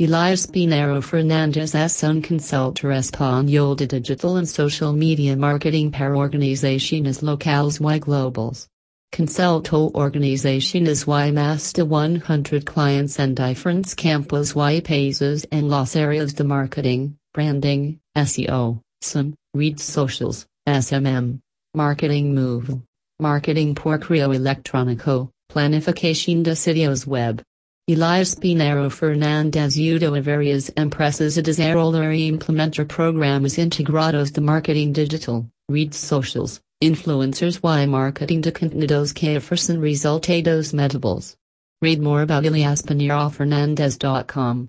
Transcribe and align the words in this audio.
Elias 0.00 0.46
Piñeiro 0.46 1.02
Fernández 1.02 1.74
es 1.74 2.02
un 2.02 2.22
consultor 2.22 2.90
español 2.90 3.76
de 3.76 3.86
digital 3.86 4.38
and 4.38 4.48
social 4.48 4.94
media 4.94 5.36
marketing 5.36 5.90
para 5.90 6.16
organizaciones 6.16 7.22
locales 7.22 7.82
y 7.82 7.98
globals. 7.98 8.66
Consulto 9.12 9.90
organizaciones 9.92 11.06
y 11.06 11.32
más 11.32 11.74
de 11.74 11.84
100 11.84 12.62
clients 12.64 13.18
en 13.18 13.34
diferentes 13.34 13.94
campos 13.94 14.54
y 14.56 14.80
países 14.80 15.46
en 15.52 15.68
las 15.68 15.94
áreas 15.94 16.34
de 16.34 16.44
marketing, 16.44 17.18
branding, 17.34 17.98
SEO, 18.16 18.80
SEM, 19.02 19.34
redes 19.52 19.82
socials, 19.82 20.46
SMM, 20.66 21.42
marketing 21.74 22.34
move, 22.34 22.80
marketing 23.18 23.74
por 23.74 23.98
correo 23.98 24.32
electrónico, 24.32 25.30
planificación 25.50 26.42
de 26.42 26.56
sitios 26.56 27.06
web. 27.06 27.42
Elias 27.92 28.36
Piñeiro 28.36 28.88
Fernández 28.88 29.76
ayudó 29.76 30.14
a 30.14 30.20
varias 30.20 30.70
empresas 30.76 31.36
a 31.36 31.42
desarrollar 31.42 32.12
e 32.12 32.28
implementar 32.28 32.86
programas 32.86 33.58
integrados 33.58 34.32
de 34.32 34.40
marketing 34.40 34.92
digital, 34.92 35.50
redes 35.68 35.96
socials, 35.96 36.60
influencers 36.80 37.58
y 37.60 37.86
marketing 37.88 38.42
de 38.42 38.52
contenidos 38.52 39.12
que 39.12 39.36
ofrecen 39.36 39.82
resultados 39.82 40.72
medibles. 40.72 41.36
Read 41.82 42.00
more 42.00 42.22
about 42.22 42.44
Elias 42.44 42.82
Piñeiro 42.82 43.28
Fernández.com. 43.28 44.68